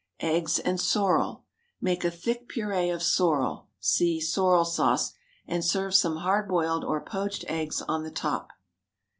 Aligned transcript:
EGGS 0.23 0.57
AND 0.57 0.81
SORREL. 0.81 1.43
Make 1.79 2.03
a 2.03 2.09
thick 2.09 2.47
puree 2.49 2.89
of 2.89 3.03
sorrel 3.03 3.67
(see 3.79 4.19
SORREL 4.19 4.65
SAUCE) 4.65 5.13
and 5.47 5.63
serve 5.63 5.93
some 5.93 6.15
hard 6.15 6.47
boiled 6.49 6.83
or 6.83 6.99
poached 7.01 7.45
eggs 7.47 7.83
on 7.83 8.01
the 8.01 8.09
top. 8.09 8.49